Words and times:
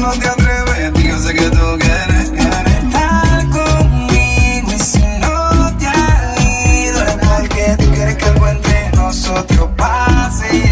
no 0.00 0.12
te 0.12 0.28
atreves, 0.28 0.92
yo 1.04 1.18
sé 1.18 1.34
que 1.34 1.50
tú 1.50 1.78
quieres, 1.78 2.30
estar 2.30 3.48
conmigo 3.50 4.72
y 4.74 4.78
si 4.78 5.02
no 5.20 5.76
te 5.78 5.86
ha 5.86 6.34
ido 6.84 7.04
es 7.04 7.16
porque 7.26 7.76
tú 7.78 7.90
quieres 7.92 8.16
que 8.16 8.24
algo 8.26 8.48
entre 8.48 8.90
nosotros 8.92 9.70
pase. 9.76 10.62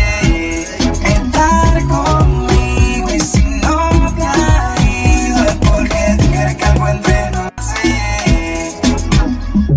Estar 1.04 1.86
conmigo 1.86 3.08
y 3.14 3.20
si 3.20 3.44
no 3.60 4.14
te 4.16 4.22
ha 4.22 4.74
ido 4.80 5.44
es 5.44 5.54
porque 5.56 6.16
tú 6.18 6.26
quieres 6.30 6.56
que 6.56 6.64
algo 6.64 6.88
entre 6.88 7.30
nosotros 7.30 7.56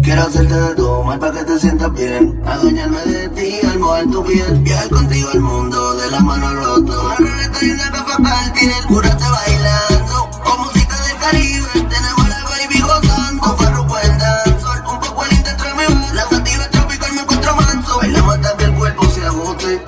Quiero 0.04 0.22
hacerte 0.22 0.54
de 0.54 0.76
todo 0.76 1.04
mal 1.04 1.20
para 1.20 1.40
que 1.40 1.46
te 1.46 1.60
sientas 1.60 1.94
bien, 1.94 2.42
adueñarme 2.46 3.02
de 3.02 3.30
ti, 3.30 3.60
al 3.68 3.80
mover 3.80 4.06
tu 4.12 4.24
piel, 4.26 4.60
viajar 4.60 4.90
contigo 4.90 5.30
al 5.34 5.40
mundo 5.40 5.96
de 5.96 6.12
la 6.12 6.20
mano 6.20 6.48
al 6.48 6.60
otro 6.60 7.29
y 7.62 7.72
una 7.72 7.92
capa 7.92 8.18
partir. 8.18 8.72
Cúrate 8.88 9.24
bailando. 9.24 10.30
Con 10.44 10.62
música 10.62 10.96
del 11.04 11.18
Caribe. 11.18 11.68
Tenemos 11.74 12.30
la 12.30 12.44
baby 12.44 12.80
gozando. 12.82 13.42
Con 13.42 13.58
farruko 13.58 14.00
en 14.00 14.18
dancehall. 14.18 14.84
Un 14.88 15.00
poco 15.00 15.26
el 15.26 15.34
intento 15.34 15.66
en 15.66 15.78
mi 15.78 15.86
voz. 15.86 16.14
La 16.14 16.28
sativa 16.30 16.70
tropical 16.70 17.14
me 17.14 17.22
encuentro 17.22 17.56
manso. 17.56 17.98
Bailamos 17.98 18.36
hasta 18.36 18.58
que 18.58 18.64
el 18.66 18.76
cuerpo 18.76 19.06
se 19.06 19.26
agote. 19.26 19.84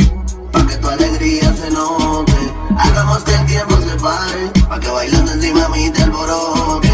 Pa' 0.51 0.65
que 0.67 0.75
tu 0.77 0.87
alegría 0.89 1.53
se 1.53 1.71
note. 1.71 2.53
Hagamos 2.77 3.23
que 3.23 3.35
el 3.35 3.45
tiempo 3.45 3.77
se 3.77 3.95
pare. 3.97 4.51
Pa' 4.67 4.79
que 4.79 4.89
bailando 4.89 5.31
encima 5.31 5.65
a 5.65 5.69
mí 5.69 5.89
te 5.91 6.03
alborote. 6.03 6.91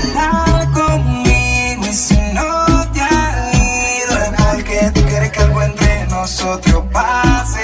Conmigo 0.74 1.88
y 1.88 1.94
si 1.94 2.18
no 2.34 2.66
te 2.94 3.02
has 3.02 3.54
ido 3.56 4.18
es 4.18 4.32
porque 4.52 4.92
tú 4.94 5.02
quieres 5.06 5.32
que 5.32 5.40
algo 5.40 5.62
entre 5.64 6.08
nosotros 6.08 6.84
pase. 6.92 7.57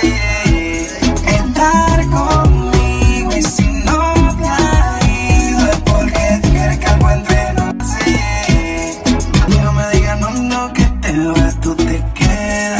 Te 11.14 11.54
tú 11.62 11.76
te 11.76 12.04
quedas. 12.16 12.80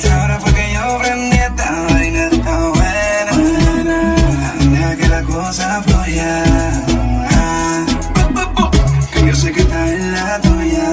Te. 0.00 0.12
Ahora 0.12 0.38
fue 0.40 0.52
que 0.54 0.72
yo 0.72 0.98
prendí 0.98 1.36
esta 1.36 1.70
vaina, 1.88 2.26
está 2.26 2.58
buena. 2.68 3.32
buena. 3.32 4.14
Deja 4.70 4.96
que 4.96 5.08
la 5.08 5.22
cosa 5.22 5.82
fluya. 5.82 6.44
Que 9.12 9.26
yo 9.26 9.34
sé 9.34 9.52
que 9.52 9.60
estás 9.60 9.90
en 9.90 10.12
la 10.12 10.40
tuya. 10.40 10.88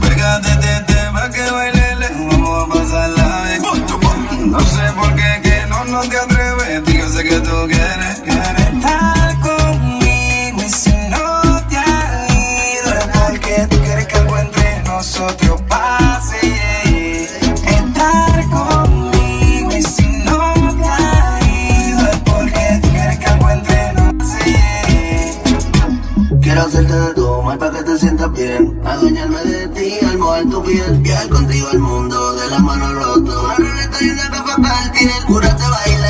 Pégate, 0.00 0.50
te, 0.86 0.94
pa' 1.12 1.30
que 1.30 1.50
bailele, 1.50 2.08
vamos 2.30 2.64
a 2.64 2.72
pasarla 2.72 3.42
bien. 3.48 4.50
No 4.50 4.60
sé 4.60 4.92
por 4.96 5.14
qué 5.14 5.40
que 5.42 5.66
no, 5.68 5.84
no 5.84 6.00
te 6.02 6.16
atreves, 6.16 6.82
yo 6.92 7.08
sé 7.10 7.24
que 7.24 7.40
tú 7.40 7.66
quieres 7.68 8.63
Quiero 26.42 26.60
hacerte 26.60 26.92
de 26.92 27.14
para 27.58 27.78
que 27.78 27.82
te 27.84 27.98
sientas 27.98 28.32
bien. 28.32 28.80
Adueñarme 28.84 29.44
de 29.44 29.68
ti 29.68 29.98
al 30.04 30.18
mover 30.18 30.48
tu 30.50 30.62
piel. 30.62 30.98
Viajar 30.98 31.28
contigo 31.30 31.68
al 31.72 31.78
mundo 31.78 32.34
de 32.34 32.50
las 32.50 32.60
manos 32.60 32.94
rotas. 32.94 33.34
Una 33.34 33.54
ruleta 33.56 33.98
y 34.02 34.10
una 34.10 34.30
para 34.30 34.84
el 34.84 34.90
piel. 34.90 35.10
Curarte 35.26 35.62
bailar. 35.62 36.03